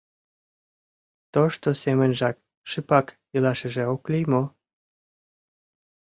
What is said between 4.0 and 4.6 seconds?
лий мо?